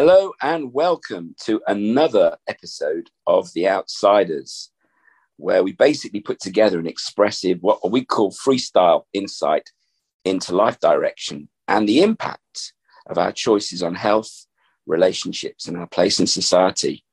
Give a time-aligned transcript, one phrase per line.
[0.00, 4.70] Hello and welcome to another episode of The Outsiders,
[5.38, 9.70] where we basically put together an expressive, what we call freestyle insight
[10.24, 12.74] into life direction and the impact
[13.06, 14.46] of our choices on health,
[14.86, 17.04] relationships, and our place in society.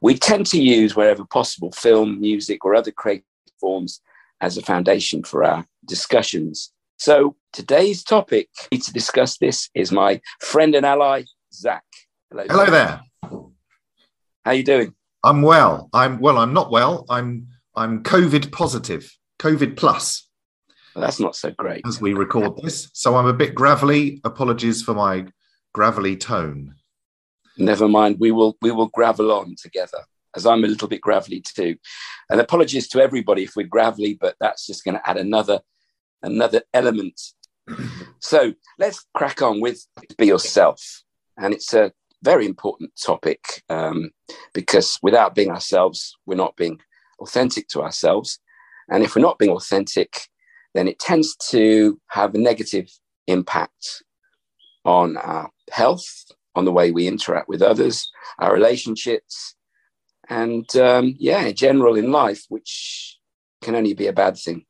[0.00, 3.24] We tend to use, wherever possible, film, music, or other creative
[3.60, 4.00] forms
[4.40, 6.72] as a foundation for our discussions.
[6.98, 11.84] So today's topic to discuss this is my friend and ally, Zac.
[12.34, 13.00] Hello, Hello there.
[13.22, 13.50] How
[14.46, 14.92] are you doing?
[15.22, 15.88] I'm well.
[15.92, 16.38] I'm well.
[16.38, 17.06] I'm not well.
[17.08, 19.08] I'm I'm COVID positive.
[19.38, 20.28] COVID plus.
[20.96, 21.82] Well, that's not so great.
[21.86, 24.20] As we record this, so I'm a bit gravelly.
[24.24, 25.26] Apologies for my
[25.74, 26.74] gravelly tone.
[27.56, 28.16] Never mind.
[28.18, 30.00] We will we will gravel on together.
[30.34, 31.76] As I'm a little bit gravelly too.
[32.28, 35.60] And apologies to everybody if we're gravelly, but that's just going to add another
[36.20, 37.20] another element.
[38.18, 39.86] so let's crack on with
[40.18, 41.04] be yourself.
[41.36, 41.92] And it's a
[42.24, 44.10] very important topic um,
[44.52, 46.80] because without being ourselves, we're not being
[47.20, 48.40] authentic to ourselves.
[48.88, 50.28] And if we're not being authentic,
[50.74, 52.88] then it tends to have a negative
[53.26, 54.02] impact
[54.84, 56.06] on our health,
[56.54, 59.54] on the way we interact with others, our relationships,
[60.28, 63.18] and um, yeah, in general in life, which
[63.62, 64.64] can only be a bad thing.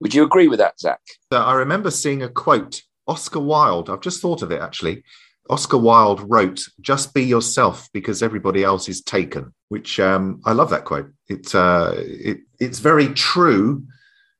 [0.00, 1.00] Would you agree with that, Zac?
[1.30, 3.88] I remember seeing a quote, Oscar Wilde.
[3.88, 5.02] I've just thought of it actually.
[5.48, 10.70] Oscar Wilde wrote, "Just be yourself because everybody else is taken," which um, I love
[10.70, 11.10] that quote.
[11.28, 13.86] It's uh, it, it's very true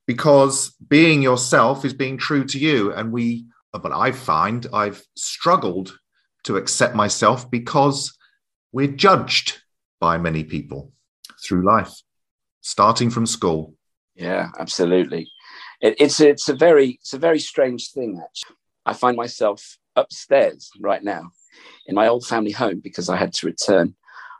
[0.06, 3.46] because being yourself is being true to you, and we.
[3.72, 5.98] But I find I've struggled
[6.44, 8.16] to accept myself because
[8.72, 9.58] we're judged
[10.00, 10.92] by many people
[11.44, 11.92] through life,
[12.62, 13.74] starting from school.
[14.14, 15.30] Yeah, absolutely.
[15.80, 18.20] It, it's it's a very it's a very strange thing.
[18.22, 21.30] Actually, I find myself upstairs right now
[21.86, 23.94] in my old family home because I had to return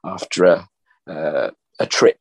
[0.04, 0.68] after a,
[1.10, 2.18] uh, a trip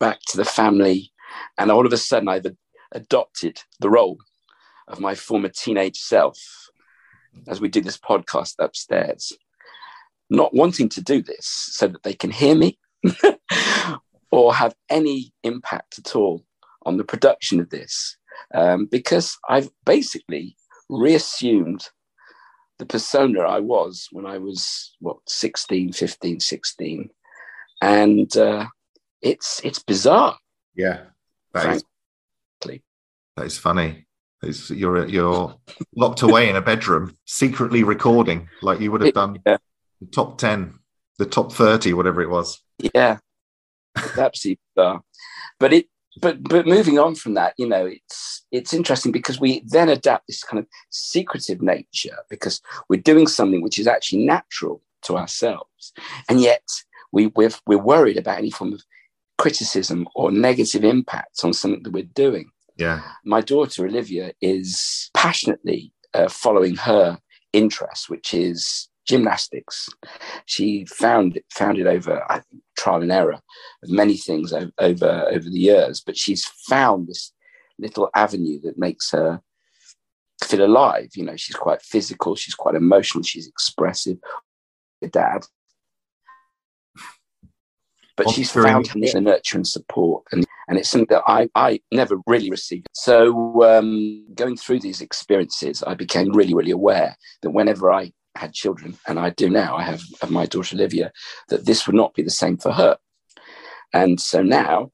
[0.00, 1.12] back to the family.
[1.58, 2.46] And all of a sudden, I've
[2.92, 4.18] adopted the role
[4.88, 6.38] of my former teenage self
[7.48, 9.32] as we do this podcast upstairs,
[10.28, 12.78] not wanting to do this so that they can hear me
[14.30, 16.44] or have any impact at all
[16.84, 18.16] on the production of this,
[18.54, 20.56] um, because I've basically
[20.88, 21.88] reassumed
[22.82, 27.10] the persona I was when I was what 16, 15, 16.
[27.80, 28.66] And uh,
[29.20, 30.36] it's it's bizarre.
[30.74, 31.02] Yeah.
[31.54, 31.84] That is,
[33.36, 34.06] that is funny.
[34.42, 35.54] It's, you're you're
[35.94, 39.58] locked away in a bedroom, secretly recording, like you would have done yeah.
[40.00, 40.80] the top ten,
[41.18, 42.60] the top thirty, whatever it was.
[42.78, 43.18] Yeah,
[43.96, 45.02] it's absolutely bizarre.
[45.60, 45.86] But it
[46.20, 50.26] but but moving on from that, you know, it's it's interesting because we then adapt
[50.26, 55.92] this kind of secretive nature because we're doing something which is actually natural to ourselves,
[56.28, 56.62] and yet
[57.12, 58.82] we we're, we're worried about any form of
[59.38, 62.50] criticism or negative impact on something that we're doing.
[62.76, 67.18] Yeah, my daughter Olivia is passionately uh, following her
[67.54, 69.88] interest, which is gymnastics.
[70.46, 73.32] She found found it over I think, trial and error
[73.82, 77.32] of many things over, over over the years, but she's found this
[77.78, 79.40] little avenue that makes her
[80.44, 81.10] feel alive.
[81.14, 84.18] You know, she's quite physical, she's quite emotional, she's expressive.
[85.00, 85.44] Her dad.
[88.16, 92.18] But she's found the nurture and support, and, and it's something that I, I never
[92.26, 92.86] really received.
[92.92, 98.52] So, um, going through these experiences, I became really, really aware that whenever I had
[98.52, 101.12] children, and I do now, I have, my daughter Olivia,
[101.48, 102.98] that this would not be the same for her.
[103.92, 104.90] And so now,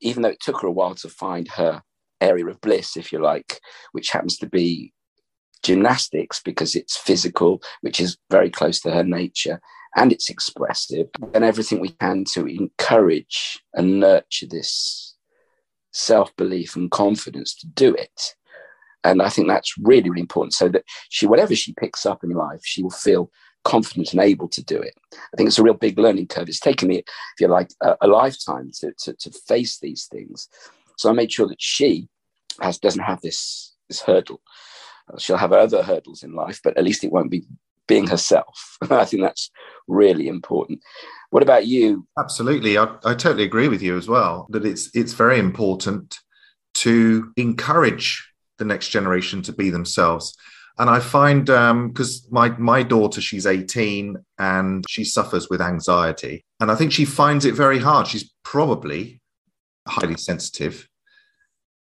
[0.00, 1.82] even though it took her a while to find her
[2.20, 3.60] area of bliss, if you like,
[3.92, 4.92] which happens to be
[5.62, 9.60] gymnastics because it's physical, which is very close to her nature,
[9.96, 15.16] and it's expressive, and everything we can to encourage and nurture this
[15.92, 18.34] self belief and confidence to do it.
[19.10, 22.30] And I think that's really, really important so that she, whatever she picks up in
[22.30, 23.30] life, she will feel
[23.64, 24.94] confident and able to do it.
[25.12, 26.48] I think it's a real big learning curve.
[26.48, 30.48] It's taken me, if you like, a, a lifetime to, to, to, face these things.
[30.96, 32.08] So I made sure that she
[32.60, 34.40] has, doesn't have this, this hurdle.
[35.12, 37.44] Uh, she'll have other hurdles in life, but at least it won't be
[37.88, 38.78] being herself.
[38.90, 39.50] I think that's
[39.88, 40.80] really important.
[41.30, 42.06] What about you?
[42.18, 42.78] Absolutely.
[42.78, 46.18] I, I totally agree with you as well that it's it's very important
[46.74, 50.36] to encourage the next generation to be themselves.
[50.78, 56.44] And I find because um, my my daughter, she's 18 and she suffers with anxiety,
[56.60, 58.06] and I think she finds it very hard.
[58.06, 59.22] She's probably
[59.88, 60.86] highly sensitive,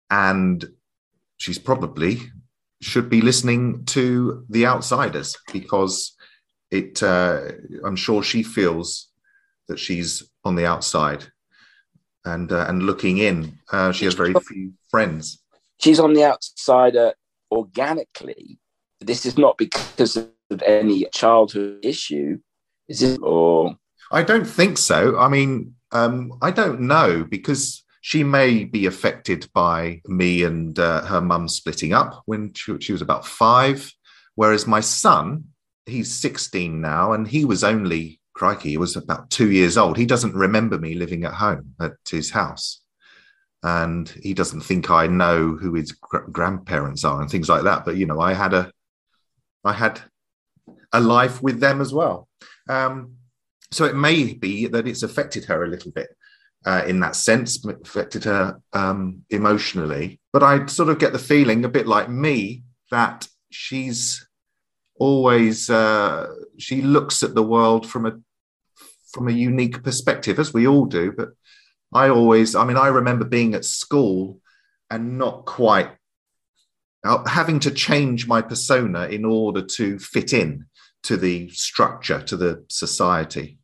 [0.09, 0.65] and
[1.37, 2.19] she's probably
[2.81, 6.15] should be listening to the outsiders because
[6.71, 7.39] it uh,
[7.85, 9.09] I'm sure she feels
[9.67, 11.25] that she's on the outside
[12.25, 13.59] and uh, and looking in.
[13.71, 15.42] Uh, she has very few friends.
[15.79, 17.13] She's on the outside uh,
[17.51, 18.59] organically.
[18.99, 22.39] This is not because of any childhood issue,
[22.87, 23.19] is it?
[23.21, 23.77] Or
[24.11, 25.17] I don't think so.
[25.17, 31.05] I mean, um, I don't know because she may be affected by me and uh,
[31.05, 33.91] her mum splitting up when she, she was about five,
[34.35, 35.45] whereas my son,
[35.85, 39.97] he's 16 now, and he was only crikey, he was about two years old.
[39.97, 42.81] He doesn't remember me living at home at his house.
[43.63, 47.85] And he doesn't think I know who his gr- grandparents are and things like that.
[47.85, 48.71] But you know, I had a,
[49.63, 50.01] I had
[50.91, 52.27] a life with them as well.
[52.69, 53.15] Um,
[53.71, 56.09] so it may be that it's affected her a little bit
[56.65, 60.19] uh, in that sense, affected her um, emotionally.
[60.31, 64.25] But I sort of get the feeling, a bit like me, that she's
[64.95, 66.27] always uh,
[66.57, 68.13] she looks at the world from a
[69.11, 71.11] from a unique perspective, as we all do.
[71.11, 71.29] But
[71.93, 74.39] I always, I mean, I remember being at school
[74.89, 75.91] and not quite
[77.03, 80.65] uh, having to change my persona in order to fit in
[81.03, 83.57] to the structure, to the society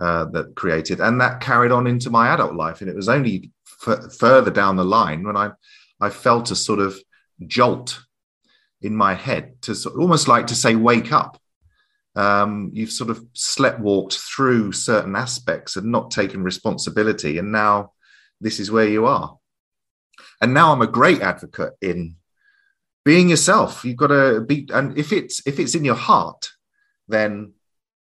[0.00, 2.80] uh, that created, and that carried on into my adult life.
[2.80, 3.50] And it was only
[3.86, 5.50] f- further down the line when I
[6.00, 6.98] I felt a sort of
[7.46, 8.02] jolt
[8.80, 11.40] in my head to sort almost like to say, wake up.
[12.14, 17.38] Um, you've sort of slept walked through certain aspects and not taken responsibility.
[17.38, 17.92] And now
[18.40, 19.38] this is where you are.
[20.40, 22.16] And now I'm a great advocate in
[23.04, 23.84] being yourself.
[23.84, 26.48] You've got to be, and if it's if it's in your heart,
[27.08, 27.54] then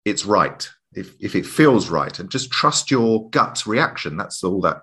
[0.05, 0.67] it's right.
[0.93, 4.17] If if it feels right, and just trust your gut reaction.
[4.17, 4.81] That's all that.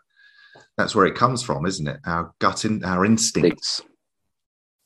[0.76, 2.00] That's where it comes from, isn't it?
[2.06, 3.82] Our gut, in our instincts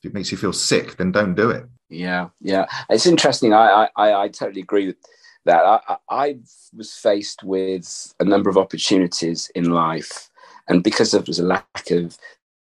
[0.02, 1.64] if it makes you feel sick, then don't do it.
[1.92, 3.52] Yeah, yeah, it's interesting.
[3.52, 4.96] I I, I totally agree with
[5.44, 5.62] that.
[5.64, 6.38] I, I
[6.74, 10.30] was faced with a number of opportunities in life,
[10.68, 12.16] and because of was a lack of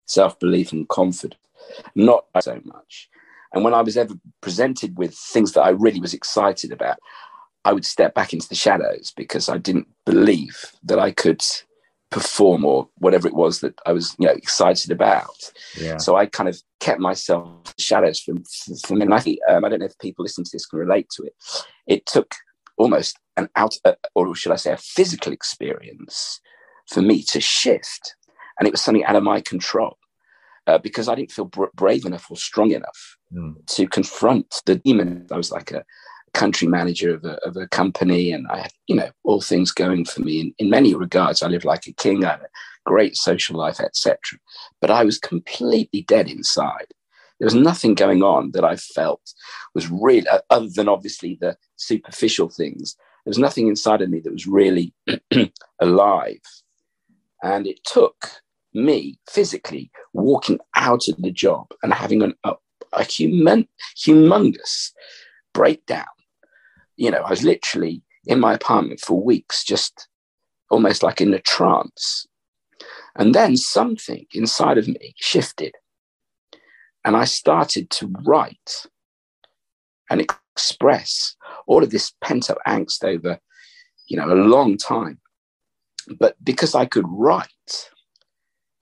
[0.06, 1.40] self belief and confidence,
[1.96, 3.10] not so much.
[3.54, 6.98] And when I was ever presented with things that I really was excited about,
[7.64, 11.42] I would step back into the shadows because I didn't believe that I could
[12.12, 15.52] perform or whatever it was that I was, you know, excited about.
[15.80, 15.98] Yeah.
[15.98, 18.44] So I kind of kept myself shadows from
[18.86, 21.24] from and I, um, I don't know if people listening to this can relate to
[21.24, 21.34] it.
[21.88, 22.36] It took
[22.78, 26.40] almost an out, uh, or should I say, a physical experience
[26.88, 28.16] for me to shift,
[28.60, 29.98] and it was something out of my control.
[30.68, 33.54] Uh, because I didn't feel br- brave enough or strong enough mm.
[33.68, 35.28] to confront the demon.
[35.32, 35.84] I was like a,
[36.36, 40.06] country manager of a, of a company and I had, you know, all things going
[40.06, 41.42] for me in, in many regards.
[41.42, 42.50] I lived like a king, I had a
[42.86, 44.18] great social life, etc.
[44.82, 46.88] But I was completely dead inside.
[47.40, 49.34] There was nothing going on that I felt
[49.74, 54.20] was really, uh, other than obviously the superficial things, there was nothing inside of me
[54.20, 54.94] that was really
[55.80, 56.42] alive.
[57.44, 58.30] And it took
[58.74, 62.54] me physically walking out of the job and having an, a,
[62.94, 63.68] a human,
[63.98, 64.92] humongous
[65.54, 66.06] breakdown
[66.98, 70.08] you know, I was literally in my apartment for weeks, just
[70.70, 72.26] almost like in a trance.
[73.16, 75.74] And then something inside of me shifted.
[77.04, 78.88] And I started to write
[80.10, 81.36] and express
[81.68, 83.40] all of this pent up angst over,
[84.08, 85.20] you know, a long time.
[86.20, 87.90] But because I could write,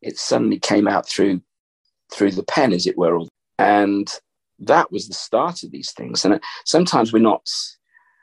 [0.01, 1.41] it suddenly came out through
[2.13, 3.19] through the pen, as it were.
[3.57, 4.07] And
[4.59, 6.23] that was the start of these things.
[6.25, 7.49] And sometimes we're not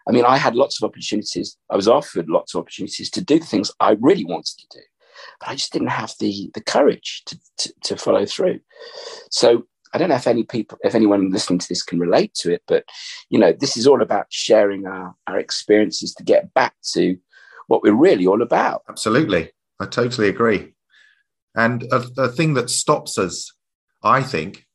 [0.08, 1.56] I mean, I had lots of opportunities.
[1.70, 4.84] I was offered lots of opportunities to do the things I really wanted to do,
[5.40, 8.60] but I just didn't have the the courage to, to, to follow through.
[9.30, 12.52] So I don't know if any people, if anyone listening to this can relate to
[12.52, 12.84] it, but
[13.28, 17.16] you know, this is all about sharing our, our experiences to get back to
[17.66, 18.82] what we're really all about.
[18.88, 19.50] Absolutely.
[19.80, 20.74] I totally agree.
[21.54, 23.52] And a, a thing that stops us,
[24.02, 24.66] I think,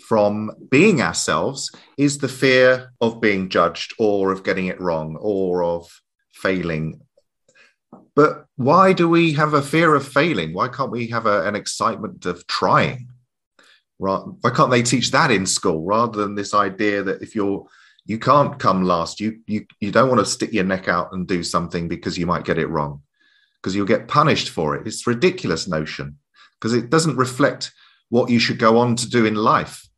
[0.00, 5.62] from being ourselves is the fear of being judged or of getting it wrong or
[5.62, 5.88] of
[6.32, 7.00] failing.
[8.14, 10.52] But why do we have a fear of failing?
[10.52, 13.08] Why can't we have a, an excitement of trying?
[13.98, 17.66] Why can't they teach that in school rather than this idea that if you're
[18.06, 21.26] you can't come last, you you you don't want to stick your neck out and
[21.26, 23.00] do something because you might get it wrong,
[23.56, 24.86] because you'll get punished for it.
[24.86, 26.18] It's ridiculous notion
[26.60, 27.72] because it doesn't reflect
[28.08, 29.88] what you should go on to do in life.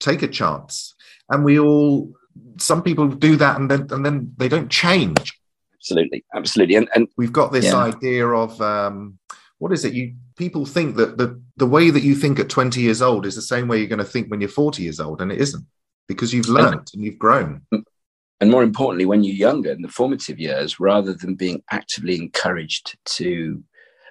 [0.00, 0.94] Take a chance.
[1.30, 2.12] And we all,
[2.58, 5.32] some people do that and then, and then they don't change.
[5.74, 6.24] Absolutely.
[6.34, 6.76] Absolutely.
[6.76, 7.76] And, and we've got this yeah.
[7.76, 9.18] idea of, um,
[9.58, 9.94] what is it?
[9.94, 13.34] You people think that the, the way that you think at 20 years old is
[13.34, 15.66] the same way you're going to think when you're 40 years old, and it isn't
[16.08, 17.62] because you've learned and you've grown.
[17.72, 22.96] and more importantly, when you're younger in the formative years, rather than being actively encouraged
[23.06, 23.62] to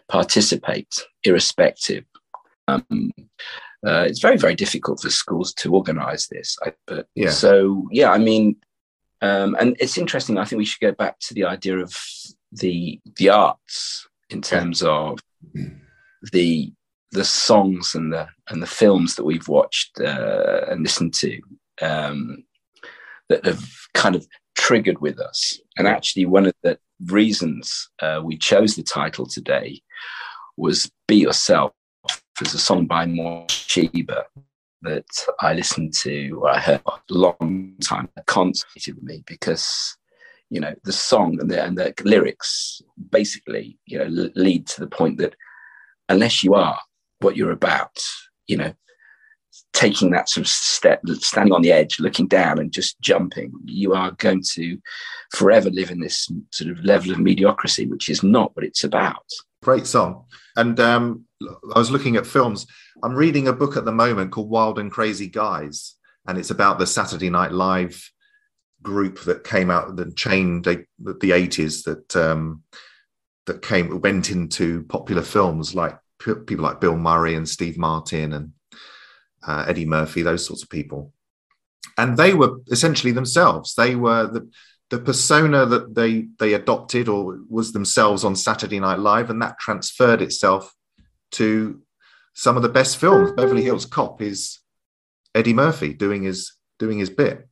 [0.10, 2.04] participate, irrespective,
[2.68, 3.12] um,
[3.86, 6.58] uh, it's very, very difficult for schools to organise this.
[6.64, 7.30] I, but yeah.
[7.30, 8.58] so yeah, I mean,
[9.22, 10.38] um, and it's interesting.
[10.38, 11.96] I think we should go back to the idea of
[12.52, 14.90] the the arts in terms yeah.
[14.90, 15.20] of
[16.32, 16.72] the
[17.12, 21.40] the songs and the and the films that we've watched uh, and listened to.
[21.82, 22.44] Um,
[23.30, 25.60] that have kind of triggered with us.
[25.78, 29.82] And actually, one of the reasons uh, we chose the title today
[30.58, 31.74] was Be Yourself.
[32.40, 34.24] There's a song by Morcheeba
[34.82, 35.06] that
[35.40, 39.96] I listened to, I heard a long time, constantly with me because,
[40.50, 44.88] you know, the song and the, and the lyrics basically, you know, lead to the
[44.88, 45.36] point that
[46.10, 46.78] unless you are
[47.20, 47.98] what you're about,
[48.48, 48.74] you know,
[49.72, 53.94] taking that sort of step, standing on the edge, looking down and just jumping, you
[53.94, 54.78] are going to
[55.32, 59.26] forever live in this sort of level of mediocrity, which is not what it's about.
[59.66, 60.26] Great song.
[60.56, 62.68] And um, I was looking at films.
[63.02, 65.96] I'm reading a book at the moment called Wild and Crazy Guys,
[66.28, 68.12] and it's about the Saturday Night Live
[68.84, 72.62] group that came out, the chain, the, the 80s that um,
[73.48, 78.52] that came went into popular films like people like Bill Murray and Steve Martin and
[79.48, 81.12] uh, Eddie Murphy, those sorts of people.
[81.98, 83.74] And they were essentially themselves.
[83.74, 84.48] They were the
[84.96, 89.60] the persona that they they adopted or was themselves on Saturday Night Live, and that
[89.60, 90.74] transferred itself
[91.32, 91.82] to
[92.34, 93.34] some of the best films.
[93.34, 94.60] Beverly Hills Cop is
[95.34, 97.46] Eddie Murphy doing his doing his bit.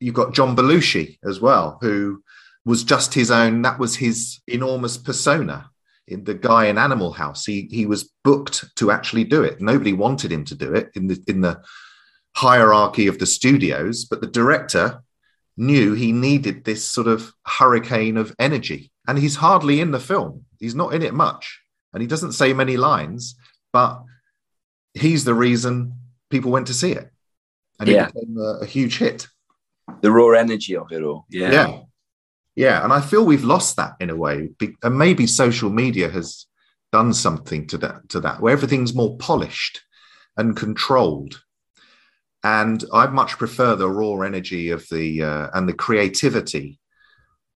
[0.00, 2.22] You've got John Belushi as well, who
[2.64, 3.60] was just his own.
[3.60, 5.68] That was his enormous persona
[6.06, 7.44] in the guy in Animal House.
[7.44, 9.60] He he was booked to actually do it.
[9.60, 11.60] Nobody wanted him to do it in the in the
[12.34, 15.02] hierarchy of the studios, but the director
[15.58, 18.90] knew he needed this sort of hurricane of energy.
[19.06, 20.44] And he's hardly in the film.
[20.58, 21.60] He's not in it much.
[21.92, 23.34] And he doesn't say many lines,
[23.72, 24.02] but
[24.94, 25.94] he's the reason
[26.30, 27.10] people went to see it.
[27.80, 28.08] And yeah.
[28.08, 29.26] it became a, a huge hit.
[30.00, 31.26] The raw energy of it all.
[31.28, 31.52] Yeah.
[31.52, 31.80] Yeah.
[32.58, 34.50] Yeah, and I feel we've lost that in a way,
[34.82, 36.46] and maybe social media has
[36.90, 39.82] done something to that to that, where everything's more polished
[40.36, 41.40] and controlled.
[42.44, 46.78] And I much prefer the raw energy of the uh, and the creativity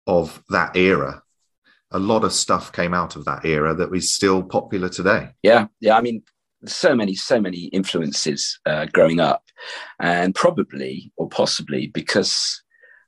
[0.06, 1.22] of that era.
[1.92, 5.28] A lot of stuff came out of that era that is still popular today.
[5.42, 5.96] Yeah, yeah.
[5.96, 6.22] I mean,
[6.66, 9.44] so many, so many influences uh, growing up,
[10.00, 12.62] and probably or possibly because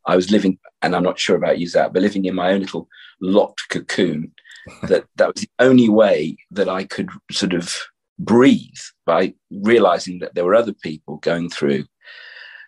[0.07, 2.61] I was living, and I'm not sure about you, Zac, but living in my own
[2.61, 2.89] little
[3.21, 4.33] locked cocoon.
[4.85, 7.77] that that was the only way that I could sort of
[8.19, 11.85] breathe by realizing that there were other people going through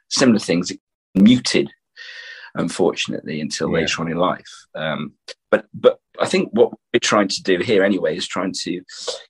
[0.08, 0.72] similar things,
[1.14, 1.70] muted,
[2.54, 3.80] unfortunately, until yeah.
[3.80, 4.66] later on in life.
[4.74, 5.12] Um,
[5.50, 8.82] but but I think what we're trying to do here anyway is trying to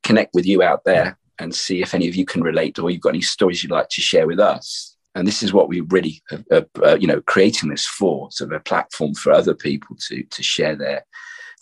[0.02, 3.02] connect with you out there and see if any of you can relate or you've
[3.02, 6.22] got any stories you'd like to share with us and this is what we really
[6.52, 10.22] uh, uh, you know creating this for sort of a platform for other people to
[10.24, 11.04] to share their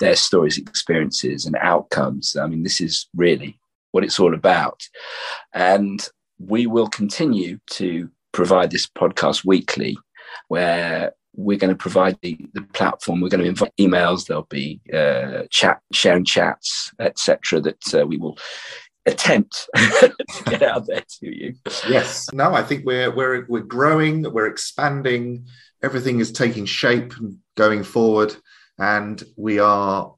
[0.00, 3.58] their stories experiences and outcomes i mean this is really
[3.94, 4.82] what it's all about
[5.52, 6.08] and
[6.38, 9.96] we will continue to provide this podcast weekly
[10.48, 14.80] where we're going to provide the, the platform we're going to invite emails there'll be
[14.92, 18.36] uh, chat sharing chats etc that uh, we will
[19.06, 20.14] attempt to
[20.46, 21.54] get out there to you.
[21.88, 22.32] Yes.
[22.32, 25.46] No, I think we're we're we're growing, we're expanding,
[25.82, 28.34] everything is taking shape and going forward,
[28.78, 30.13] and we are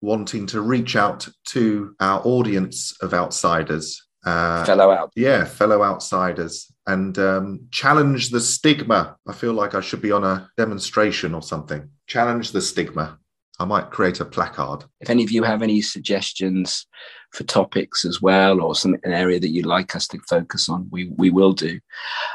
[0.00, 4.04] wanting to reach out to our audience of outsiders.
[4.24, 5.10] Uh, fellow out.
[5.16, 6.70] Yeah, fellow outsiders.
[6.86, 9.16] And um, challenge the stigma.
[9.26, 11.88] I feel like I should be on a demonstration or something.
[12.06, 13.18] Challenge the stigma.
[13.60, 14.84] I might create a placard.
[15.00, 16.86] If any of you have any suggestions
[17.32, 20.88] for topics as well, or some an area that you'd like us to focus on,
[20.90, 21.80] we we will do.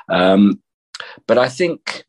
[0.10, 0.62] Um,
[1.25, 2.03] but I think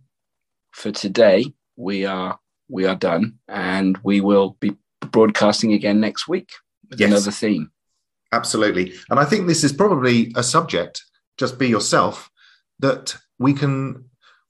[0.73, 1.47] for today
[1.77, 4.77] we are we are done, and we will be
[5.11, 6.51] broadcasting again next week
[6.91, 7.11] with yes.
[7.11, 7.71] another theme.
[8.33, 11.05] Absolutely, and I think this is probably a subject.
[11.39, 12.31] Just be yourself.
[12.81, 14.05] That we can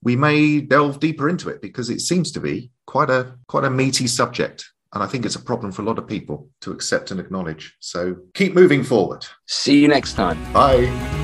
[0.05, 3.71] we may delve deeper into it because it seems to be quite a quite a
[3.71, 7.11] meaty subject and i think it's a problem for a lot of people to accept
[7.11, 11.24] and acknowledge so keep moving forward see you next time bye